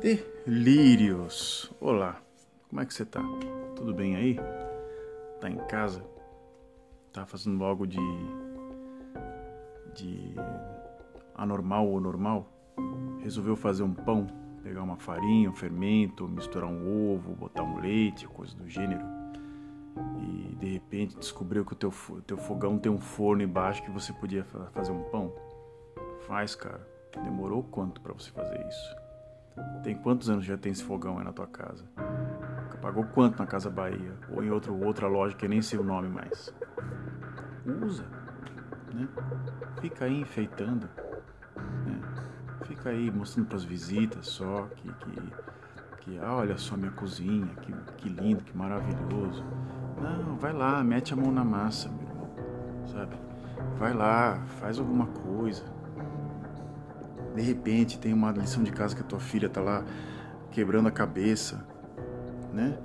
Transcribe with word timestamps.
Delírios! 0.00 1.72
Olá, 1.80 2.22
como 2.68 2.80
é 2.80 2.86
que 2.86 2.94
você 2.94 3.04
tá? 3.04 3.20
Tudo 3.74 3.92
bem 3.92 4.14
aí? 4.14 4.38
Tá 5.40 5.50
em 5.50 5.56
casa? 5.66 6.04
Tá 7.12 7.26
fazendo 7.26 7.64
algo 7.64 7.84
de. 7.84 7.98
de. 9.96 10.36
anormal 11.34 11.88
ou 11.88 12.00
normal? 12.00 12.46
Resolveu 13.18 13.56
fazer 13.56 13.82
um 13.82 13.92
pão? 13.92 14.28
Pegar 14.62 14.84
uma 14.84 14.98
farinha, 14.98 15.50
um 15.50 15.54
fermento, 15.54 16.28
misturar 16.28 16.70
um 16.70 17.12
ovo, 17.14 17.34
botar 17.34 17.64
um 17.64 17.80
leite, 17.80 18.28
coisa 18.28 18.54
do 18.54 18.68
gênero? 18.68 19.04
E 20.22 20.54
de 20.60 20.66
repente 20.74 21.16
descobriu 21.16 21.64
que 21.64 21.72
o 21.72 21.76
teu, 21.76 21.92
teu 22.24 22.38
fogão 22.38 22.78
tem 22.78 22.92
um 22.92 23.00
forno 23.00 23.42
embaixo 23.42 23.82
que 23.82 23.90
você 23.90 24.12
podia 24.12 24.44
fazer 24.72 24.92
um 24.92 25.02
pão? 25.10 25.32
Faz, 26.20 26.54
cara. 26.54 26.86
Demorou 27.24 27.64
quanto 27.64 28.00
para 28.00 28.12
você 28.12 28.30
fazer 28.30 28.64
isso? 28.64 28.97
Tem 29.82 29.96
quantos 29.96 30.28
anos 30.28 30.44
já 30.44 30.56
tem 30.56 30.72
esse 30.72 30.84
fogão 30.84 31.18
aí 31.18 31.24
na 31.24 31.32
tua 31.32 31.46
casa? 31.46 31.84
Pagou 32.80 33.04
quanto 33.04 33.38
na 33.38 33.46
Casa 33.46 33.68
Bahia? 33.68 34.12
Ou 34.30 34.42
em 34.42 34.50
outro, 34.50 34.74
outra 34.84 35.08
loja 35.08 35.34
que 35.34 35.48
nem 35.48 35.60
sei 35.60 35.78
o 35.78 35.84
nome 35.84 36.08
mais? 36.08 36.54
Usa, 37.84 38.04
né? 38.94 39.08
Fica 39.80 40.04
aí 40.04 40.20
enfeitando, 40.20 40.88
né? 41.84 42.00
Fica 42.64 42.90
aí 42.90 43.10
mostrando 43.10 43.48
para 43.48 43.56
as 43.56 43.64
visitas 43.64 44.28
só 44.28 44.68
que, 44.76 44.92
que, 44.92 45.32
que 46.00 46.18
ah, 46.18 46.34
olha 46.36 46.56
só 46.56 46.76
minha 46.76 46.92
cozinha, 46.92 47.48
que, 47.62 47.72
que 47.96 48.08
lindo, 48.08 48.44
que 48.44 48.56
maravilhoso. 48.56 49.44
Não, 50.00 50.36
vai 50.36 50.52
lá, 50.52 50.82
mete 50.84 51.12
a 51.12 51.16
mão 51.16 51.32
na 51.32 51.44
massa, 51.44 51.88
meu 51.88 52.08
irmão, 52.08 52.30
sabe? 52.86 53.16
Vai 53.78 53.92
lá, 53.92 54.40
faz 54.60 54.78
alguma 54.78 55.06
coisa 55.06 55.77
de 57.38 57.44
repente 57.44 57.98
tem 57.98 58.12
uma 58.12 58.32
lição 58.32 58.64
de 58.64 58.72
casa 58.72 58.96
que 58.96 59.00
a 59.00 59.04
tua 59.04 59.20
filha 59.20 59.48
tá 59.48 59.60
lá 59.60 59.84
quebrando 60.50 60.88
a 60.88 60.90
cabeça, 60.90 61.64
né? 62.52 62.76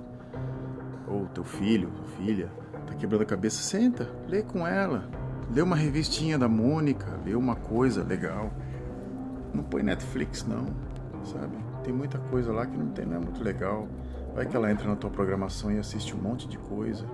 Ou 1.08 1.26
teu 1.26 1.42
filho, 1.42 1.90
filha, 2.16 2.52
tá 2.86 2.94
quebrando 2.94 3.22
a 3.22 3.26
cabeça, 3.26 3.60
senta, 3.62 4.08
lê 4.28 4.42
com 4.42 4.64
ela. 4.64 5.08
Lê 5.52 5.60
uma 5.60 5.74
revistinha 5.74 6.38
da 6.38 6.48
Mônica, 6.48 7.18
lê 7.24 7.34
uma 7.34 7.56
coisa 7.56 8.04
legal. 8.04 8.52
Não 9.52 9.64
põe 9.64 9.82
Netflix 9.82 10.46
não, 10.46 10.66
sabe? 11.24 11.56
Tem 11.82 11.92
muita 11.92 12.18
coisa 12.18 12.52
lá 12.52 12.64
que 12.64 12.76
não, 12.76 12.90
tem, 12.90 13.04
não 13.04 13.16
é 13.16 13.18
muito 13.18 13.42
legal. 13.42 13.88
Vai 14.34 14.46
que 14.46 14.56
ela 14.56 14.70
entra 14.70 14.88
na 14.88 14.94
tua 14.94 15.10
programação 15.10 15.70
e 15.72 15.78
assiste 15.78 16.14
um 16.14 16.20
monte 16.20 16.48
de 16.48 16.58
coisa 16.58 17.06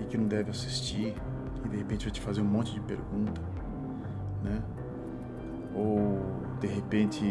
e 0.00 0.04
que 0.04 0.18
não 0.18 0.26
deve 0.26 0.50
assistir 0.50 1.14
e 1.64 1.68
de 1.68 1.76
repente 1.76 2.06
vai 2.06 2.12
te 2.12 2.20
fazer 2.20 2.40
um 2.40 2.44
monte 2.44 2.74
de 2.74 2.80
pergunta, 2.80 3.40
né? 4.42 4.60
Ou 5.78 6.20
de 6.60 6.66
repente 6.66 7.24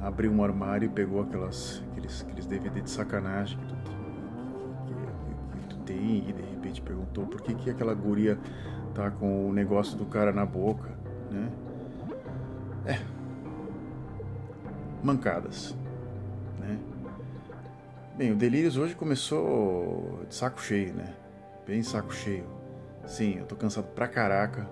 abriu 0.00 0.30
um 0.30 0.42
armário 0.44 0.86
e 0.86 0.88
pegou 0.88 1.20
aquelas, 1.22 1.82
aqueles, 1.90 2.22
aqueles 2.22 2.46
DVD 2.46 2.80
de 2.80 2.90
sacanagem 2.90 3.58
que 3.58 3.66
tu, 3.66 3.74
que, 4.86 5.58
que, 5.60 5.66
tu 5.68 5.76
tem 5.78 6.28
e 6.28 6.32
de 6.32 6.42
repente 6.42 6.80
perguntou 6.80 7.26
por 7.26 7.40
que, 7.40 7.54
que 7.54 7.70
aquela 7.70 7.94
guria 7.94 8.38
tá 8.94 9.10
com 9.10 9.48
o 9.48 9.52
negócio 9.52 9.98
do 9.98 10.06
cara 10.06 10.32
na 10.32 10.46
boca, 10.46 10.88
né? 11.30 11.50
É. 12.86 13.00
Mancadas, 15.02 15.76
né? 16.60 16.78
Bem, 18.16 18.32
o 18.32 18.36
Delírios 18.36 18.76
hoje 18.76 18.94
começou 18.94 20.24
de 20.28 20.34
saco 20.34 20.62
cheio, 20.62 20.94
né? 20.94 21.14
Bem 21.66 21.82
saco 21.82 22.14
cheio. 22.14 22.46
Sim, 23.06 23.38
eu 23.38 23.44
tô 23.44 23.56
cansado 23.56 23.88
pra 23.88 24.08
caraca, 24.08 24.62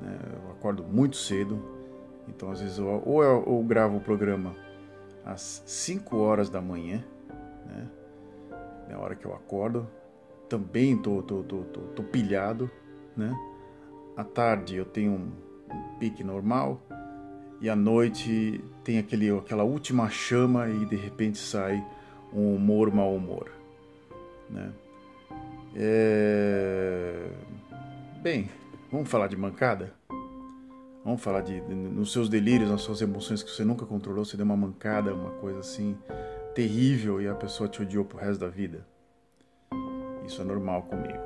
né? 0.00 0.18
Eu 0.44 0.50
acordo 0.50 0.82
muito 0.82 1.16
cedo, 1.16 1.71
então, 2.28 2.50
às 2.50 2.60
vezes, 2.60 2.78
eu, 2.78 3.02
ou 3.04 3.22
eu, 3.22 3.44
eu 3.46 3.62
gravo 3.62 3.96
o 3.96 4.00
programa 4.00 4.54
às 5.24 5.62
5 5.66 6.16
horas 6.16 6.48
da 6.48 6.60
manhã, 6.60 7.04
né? 7.66 7.88
Na 8.88 8.98
hora 8.98 9.14
que 9.14 9.24
eu 9.24 9.34
acordo. 9.34 9.88
Também 10.48 10.96
tô, 10.96 11.22
tô, 11.22 11.42
tô, 11.42 11.62
tô, 11.62 11.80
tô 11.80 12.02
pilhado, 12.02 12.70
né? 13.16 13.34
À 14.16 14.22
tarde 14.22 14.76
eu 14.76 14.84
tenho 14.84 15.12
um, 15.12 15.32
um 15.74 15.98
pique 15.98 16.22
normal. 16.22 16.80
E 17.60 17.70
à 17.70 17.76
noite 17.76 18.62
tem 18.84 18.98
aquele, 18.98 19.30
aquela 19.30 19.62
última 19.62 20.10
chama 20.10 20.68
e 20.68 20.84
de 20.84 20.96
repente 20.96 21.38
sai 21.38 21.82
um 22.32 22.54
humor, 22.54 22.92
mau 22.92 23.14
humor. 23.14 23.50
Né? 24.50 24.72
É... 25.74 27.30
Bem, 28.20 28.50
vamos 28.90 29.08
falar 29.08 29.28
de 29.28 29.36
mancada? 29.36 29.94
Vamos 31.04 31.20
falar 31.20 31.40
de, 31.40 31.60
de, 31.60 31.74
nos 31.74 32.12
seus 32.12 32.28
delírios, 32.28 32.70
nas 32.70 32.82
suas 32.82 33.02
emoções 33.02 33.42
que 33.42 33.50
você 33.50 33.64
nunca 33.64 33.84
controlou, 33.84 34.24
você 34.24 34.36
deu 34.36 34.46
uma 34.46 34.56
mancada, 34.56 35.12
uma 35.12 35.32
coisa 35.32 35.58
assim 35.58 35.98
terrível 36.54 37.20
e 37.20 37.26
a 37.26 37.34
pessoa 37.34 37.68
te 37.68 37.82
odiou 37.82 38.04
pro 38.04 38.18
resto 38.18 38.40
da 38.40 38.48
vida. 38.48 38.86
Isso 40.24 40.40
é 40.40 40.44
normal 40.44 40.82
comigo. 40.82 41.18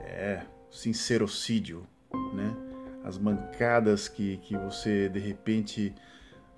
É, 0.00 0.42
sincerocídio, 0.70 1.86
né? 2.32 2.56
As 3.04 3.18
mancadas 3.18 4.08
que, 4.08 4.38
que 4.38 4.56
você 4.56 5.10
de 5.10 5.18
repente 5.18 5.94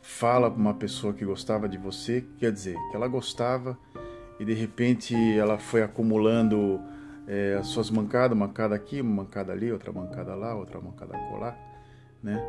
fala 0.00 0.48
para 0.48 0.60
uma 0.60 0.74
pessoa 0.74 1.12
que 1.12 1.24
gostava 1.24 1.68
de 1.68 1.76
você, 1.76 2.24
quer 2.38 2.52
dizer, 2.52 2.76
que 2.90 2.96
ela 2.96 3.08
gostava 3.08 3.76
e 4.38 4.44
de 4.44 4.54
repente 4.54 5.16
ela 5.36 5.58
foi 5.58 5.82
acumulando 5.82 6.80
é, 7.26 7.56
as 7.58 7.66
suas 7.66 7.90
mancadas, 7.90 8.38
mancada 8.38 8.76
aqui, 8.76 9.02
mancada 9.02 9.52
ali, 9.52 9.72
outra 9.72 9.90
mancada 9.90 10.36
lá, 10.36 10.54
outra 10.54 10.80
mancada 10.80 11.18
colar 11.30 11.75
né? 12.22 12.42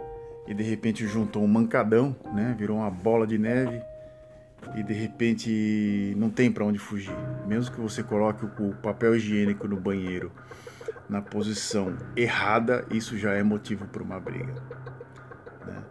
E 0.48 0.54
de 0.54 0.64
repente 0.64 1.06
juntou 1.06 1.44
um 1.44 1.48
mancadão, 1.48 2.16
né? 2.34 2.56
Virou 2.58 2.78
uma 2.78 2.90
bola 2.90 3.28
de 3.28 3.38
neve 3.38 3.82
e 4.76 4.84
de 4.84 4.94
repente 4.94 6.14
não 6.18 6.30
tem 6.30 6.52
para 6.52 6.66
onde 6.66 6.80
fugir. 6.80 7.16
Mesmo 7.46 7.74
que 7.74 7.82
você 7.82 8.02
coloque 8.04 8.46
o 8.46 8.74
papel 8.76 9.16
higiênico 9.16 9.68
no 9.68 9.78
banheiro 9.78 10.32
na 11.10 11.22
posição 11.22 11.96
errada, 12.16 12.86
isso 12.92 13.18
já 13.18 13.34
é 13.34 13.44
motivo 13.44 13.88
para 13.88 14.04
uma 14.04 14.20
briga. 14.20 14.54
Né? 15.66 15.84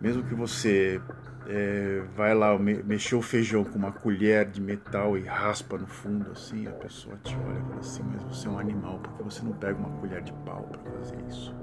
Mesmo 0.00 0.22
que 0.22 0.34
você 0.34 1.00
é, 1.48 2.02
vai 2.14 2.34
lá 2.34 2.56
me, 2.58 2.82
mexer 2.82 3.16
o 3.16 3.22
feijão 3.22 3.64
com 3.64 3.76
uma 3.76 3.92
colher 3.92 4.48
de 4.48 4.60
metal 4.60 5.16
e 5.16 5.22
raspa 5.22 5.76
no 5.78 5.86
fundo 5.86 6.30
assim, 6.30 6.66
a 6.66 6.72
pessoa 6.72 7.16
te 7.22 7.36
olha 7.36 7.58
e 7.58 7.62
fala 7.62 7.80
assim, 7.80 8.02
mas 8.04 8.22
você 8.22 8.46
é 8.46 8.50
um 8.50 8.58
animal, 8.58 9.00
porque 9.00 9.22
você 9.22 9.42
não 9.42 9.52
pega 9.52 9.78
uma 9.78 9.90
colher 9.98 10.22
de 10.22 10.32
pau 10.44 10.62
para 10.62 10.92
fazer 10.92 11.18
isso? 11.28 11.54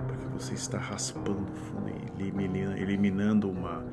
Porque 0.00 0.26
você 0.26 0.54
está 0.54 0.78
raspando 0.78 1.42
o 1.42 1.56
fundo 1.56 1.88
eliminando, 2.18 2.76
eliminando 2.76 3.50
uma 3.50 3.84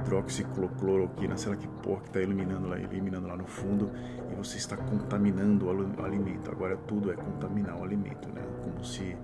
hidroxicloroquina, 0.00 1.36
sei 1.36 1.50
lá 1.50 1.56
que 1.56 1.68
porra 1.68 2.00
que 2.02 2.08
está 2.08 2.20
eliminando 2.20 2.68
lá, 2.68 2.78
eliminando 2.78 3.26
lá 3.26 3.36
no 3.36 3.46
fundo 3.46 3.90
e 4.30 4.34
você 4.34 4.56
está 4.56 4.76
contaminando 4.76 5.66
o 5.66 6.04
alimento. 6.04 6.50
Agora 6.50 6.76
tudo 6.76 7.10
é 7.10 7.14
contaminar 7.14 7.78
o 7.78 7.84
alimento, 7.84 8.28
né? 8.28 8.42
Como 8.62 8.84
se, 8.84 9.16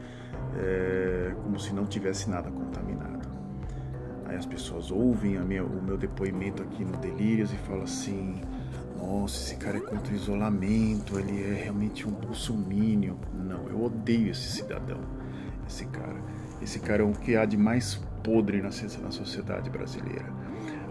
é, 0.57 1.35
como 1.43 1.59
se 1.59 1.73
não 1.73 1.87
tivesse 1.87 2.29
nada 2.29 2.51
contaminado. 2.51 3.29
Aí 4.27 4.37
as 4.37 4.47
pessoas 4.47 4.91
ouvem 4.91 5.39
minha, 5.41 5.65
o 5.65 5.83
meu 5.83 5.97
depoimento 5.97 6.63
aqui 6.63 6.85
no 6.85 6.97
Delírios 6.97 7.53
e 7.53 7.57
falam 7.57 7.85
assim: 7.85 8.41
nossa, 8.97 9.37
esse 9.37 9.57
cara 9.57 9.77
é 9.77 9.81
contra 9.81 10.13
o 10.13 10.17
isolamento, 10.17 11.19
ele 11.19 11.43
é 11.43 11.55
realmente 11.55 12.09
um 12.09 12.13
bolsomínio. 12.13 13.19
Não, 13.33 13.69
eu 13.69 13.83
odeio 13.85 14.31
esse 14.31 14.51
cidadão 14.51 15.01
esse 15.67 15.87
cara. 15.87 16.21
Esse 16.63 16.79
cara 16.79 17.03
é 17.03 17.07
o 17.07 17.13
que 17.13 17.37
há 17.37 17.45
de 17.45 17.57
mais 17.57 17.95
podre 18.23 18.59
na, 18.59 18.69
na 18.69 19.11
sociedade 19.11 19.69
brasileira, 19.69 20.33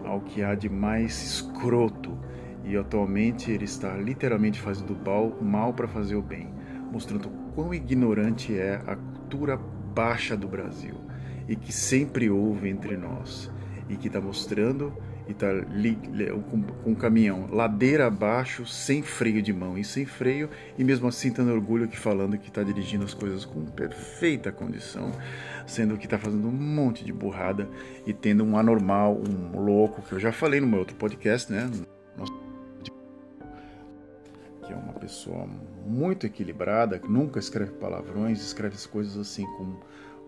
ao 0.06 0.22
que 0.22 0.44
há 0.44 0.56
de 0.56 0.70
mais 0.70 1.22
escroto. 1.24 2.18
E 2.64 2.78
atualmente 2.78 3.52
ele 3.52 3.66
está 3.66 3.96
literalmente 3.98 4.62
fazendo 4.62 4.98
mal 5.42 5.74
para 5.74 5.88
fazer 5.88 6.16
o 6.16 6.22
bem, 6.22 6.54
mostrando 6.92 7.30
quão 7.54 7.74
ignorante 7.74 8.58
é 8.58 8.82
a 8.88 8.96
cultura 8.96 9.58
baixa 9.94 10.38
do 10.38 10.48
Brasil 10.48 10.96
e 11.48 11.56
que 11.56 11.74
sempre 11.74 12.30
houve 12.30 12.70
entre 12.70 12.96
nós, 12.98 13.52
e 13.90 13.96
que 13.96 14.08
está 14.08 14.22
mostrando 14.22 14.94
e 15.28 15.34
tá 15.34 15.48
com, 16.50 16.62
com 16.62 16.92
um 16.92 16.96
caminhão 16.96 17.48
ladeira 17.52 18.08
abaixo, 18.08 18.66
sem 18.66 19.02
freio 19.02 19.42
de 19.42 19.54
mão 19.54 19.78
e 19.78 19.84
sem 19.84 20.06
freio, 20.06 20.50
e 20.78 20.84
mesmo 20.84 21.08
assim 21.08 21.32
tendo 21.32 21.52
orgulho 21.52 21.88
que 21.88 21.98
falando 21.98 22.38
que 22.38 22.50
está 22.50 22.64
dirigindo 22.64 23.06
as 23.06 23.14
coisas 23.14 23.46
com 23.46 23.66
perfeita 23.66 24.52
condição, 24.52 25.12
sendo 25.66 25.98
que 25.98 26.06
está 26.06 26.18
fazendo 26.18 26.48
um 26.48 26.52
monte 26.52 27.06
de 27.06 27.14
burrada 27.14 27.70
e 28.06 28.14
tendo 28.14 28.44
um 28.44 28.58
anormal, 28.58 29.18
um 29.18 29.60
louco, 29.60 30.02
que 30.02 30.14
eu 30.14 30.20
já 30.20 30.32
falei 30.32 30.60
no 30.60 30.68
meu 30.68 30.80
outro 30.80 30.96
podcast, 30.96 31.52
né? 31.52 31.70
Que 34.66 34.74
é 34.74 34.76
uma 34.76 34.94
pessoa 34.94 35.48
muito 35.86 36.26
equilibrada, 36.26 37.00
que 37.00 37.10
nunca 37.10 37.40
escreve 37.40 37.72
palavrões, 37.72 38.42
escreve 38.42 38.76
as 38.76 38.86
coisas 38.86 39.18
assim 39.18 39.46
com 39.58 39.76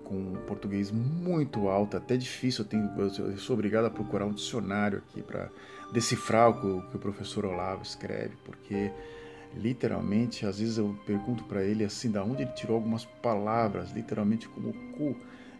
com 0.05 0.33
português 0.47 0.91
muito 0.91 1.67
alto, 1.67 1.97
até 1.97 2.15
difícil. 2.15 2.63
Eu, 2.63 2.69
tenho, 2.69 2.91
eu 2.97 3.37
sou 3.37 3.55
obrigado 3.55 3.85
a 3.85 3.89
procurar 3.89 4.25
um 4.25 4.33
dicionário 4.33 4.99
aqui 4.99 5.21
para 5.21 5.49
decifrar 5.91 6.49
o 6.49 6.61
que, 6.61 6.67
o 6.67 6.81
que, 6.89 6.95
o 6.95 6.99
professor 6.99 7.45
Olavo 7.45 7.83
escreve, 7.83 8.35
porque 8.45 8.91
literalmente, 9.55 10.45
às 10.45 10.59
vezes 10.59 10.77
eu 10.77 10.97
pergunto 11.05 11.43
para 11.45 11.63
ele 11.63 11.83
assim, 11.83 12.11
da 12.11 12.23
onde 12.23 12.43
ele 12.43 12.51
tirou 12.51 12.75
algumas 12.75 13.05
palavras, 13.05 13.91
literalmente 13.91 14.47
como 14.47 14.73
cu, 14.93 15.15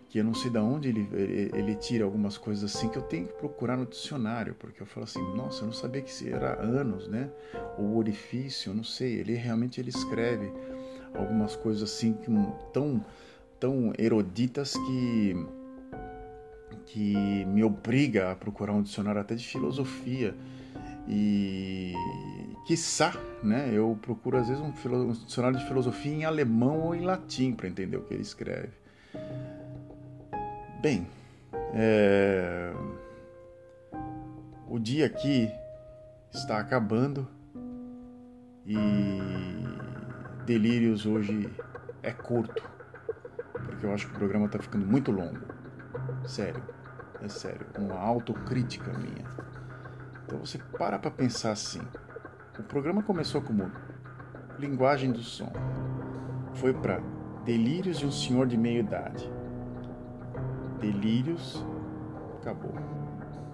que 0.10 0.20
eu 0.20 0.24
não 0.24 0.34
sei 0.34 0.52
de 0.52 0.60
onde 0.60 0.90
ele, 0.90 1.10
ele, 1.14 1.52
ele, 1.54 1.76
tira 1.76 2.04
algumas 2.04 2.38
coisas 2.38 2.76
assim 2.76 2.88
que 2.90 2.98
eu 2.98 3.02
tenho 3.02 3.28
que 3.28 3.34
procurar 3.34 3.76
no 3.76 3.86
dicionário, 3.86 4.56
porque 4.56 4.82
eu 4.82 4.86
falo 4.86 5.04
assim, 5.04 5.22
nossa, 5.36 5.64
eu 5.64 5.68
não 5.68 5.74
sabia 5.74 6.02
que 6.02 6.30
era 6.30 6.62
anos, 6.62 7.08
né? 7.08 7.30
Ou 7.78 7.98
orifício, 7.98 8.70
eu 8.70 8.76
não 8.76 8.84
sei. 8.84 9.20
Ele 9.20 9.34
realmente 9.34 9.82
ele 9.82 9.90
escreve 9.90 10.52
algumas 11.14 11.56
coisas 11.56 11.84
assim 11.84 12.14
que, 12.14 12.30
tão, 12.72 13.04
tão 13.60 13.94
eruditas 13.98 14.74
que 14.74 15.46
que 16.88 17.46
me 17.46 17.64
obriga 17.64 18.32
a 18.32 18.36
procurar 18.36 18.74
um 18.74 18.82
dicionário 18.82 19.20
até 19.20 19.36
de 19.36 19.46
filosofia 19.46 20.36
e 21.08 21.94
quiçá, 22.66 23.14
né, 23.44 23.70
eu 23.72 23.98
procuro 24.02 24.38
às 24.38 24.48
vezes 24.48 24.62
um, 24.62 24.74
um 24.96 25.12
dicionário 25.12 25.58
de 25.58 25.66
filosofia 25.66 26.14
em 26.14 26.26
alemão 26.26 26.80
ou 26.82 26.96
em 26.96 27.02
latim 27.02 27.54
para 27.54 27.68
entender 27.68 27.98
o 27.98 28.02
que 28.02 28.14
ele 28.14 28.24
escreve. 28.24 28.74
Bem, 30.82 31.08
é... 31.74 32.72
o 34.68 34.80
dia 34.80 35.06
aqui 35.06 35.50
está 36.34 36.60
acabando 36.60 37.28
e 38.66 38.78
Delírios 40.46 41.06
hoje 41.06 41.50
é 42.02 42.12
curto, 42.12 42.64
porque 43.66 43.86
eu 43.86 43.94
acho 43.94 44.08
que 44.08 44.14
o 44.14 44.18
programa 44.18 44.46
está 44.46 44.60
ficando 44.60 44.86
muito 44.86 45.12
longo. 45.12 45.40
Sério, 46.26 46.64
é 47.22 47.28
sério, 47.28 47.66
uma 47.78 47.96
autocrítica 48.00 48.92
minha. 48.94 49.26
Então 50.26 50.40
você 50.40 50.58
para 50.78 50.98
para 51.00 51.12
pensar 51.12 51.52
assim. 51.52 51.82
O 52.58 52.64
programa 52.64 53.04
começou 53.04 53.42
como 53.42 53.72
linguagem 54.58 55.12
do 55.12 55.20
som, 55.22 55.52
foi 56.54 56.74
para 56.74 57.02
Delírios 57.44 58.00
de 58.00 58.08
um 58.08 58.12
senhor 58.12 58.48
de 58.48 58.58
meia 58.58 58.80
idade 58.80 59.30
delírios, 60.80 61.66
acabou. 62.42 62.74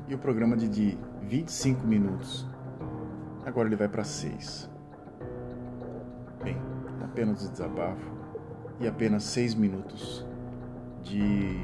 E 0.08 0.16
o 0.16 0.18
programa 0.18 0.58
de, 0.58 0.68
de 0.68 0.98
25 1.24 1.86
minutos, 1.88 2.46
agora 3.46 3.70
ele 3.70 3.76
vai 3.76 3.88
para 3.88 4.04
6. 4.04 4.70
Bem, 6.44 6.58
apenas 7.04 7.50
desabafo 7.50 8.21
e 8.82 8.88
apenas 8.88 9.24
6 9.24 9.56
minutos 9.56 10.26
de 11.04 11.62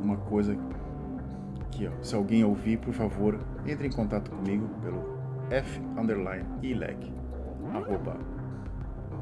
uma 0.00 0.16
coisa 0.16 0.56
que, 1.70 1.86
ó, 1.86 1.90
se 2.02 2.14
alguém 2.14 2.44
ouvir, 2.44 2.78
por 2.78 2.92
favor, 2.92 3.38
entre 3.66 3.86
em 3.86 3.90
contato 3.90 4.30
comigo 4.30 4.68
pelo 4.82 5.22
f 5.50 5.80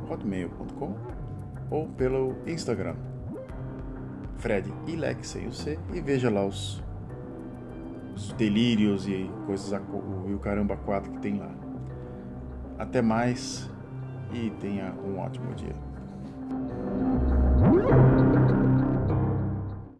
hotmail.com 0.08 0.94
ou 1.70 1.88
pelo 1.88 2.36
Instagram 2.46 2.94
Fred 4.36 4.72
Lex 4.96 5.28
sem 5.28 5.46
o 5.46 5.52
C 5.52 5.78
e 5.92 6.00
veja 6.00 6.30
lá 6.30 6.44
os, 6.44 6.82
os 8.14 8.32
delírios 8.32 9.06
e 9.06 9.30
coisas 9.46 9.72
e 10.26 10.32
o 10.32 10.38
caramba 10.38 10.76
4 10.76 11.12
que 11.12 11.18
tem 11.18 11.38
lá. 11.38 11.50
Até 12.78 13.02
mais 13.02 13.70
e 14.32 14.50
tenha 14.58 14.94
um 15.04 15.18
ótimo 15.18 15.54
dia. 15.54 15.89